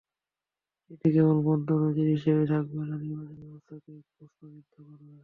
[0.91, 5.11] এটি কেবল মন্দ নজির হিসেবেই থাকবে না, নির্বাচনী ব্যবস্থাকেই প্রশ্নবিদ্ধ করবে।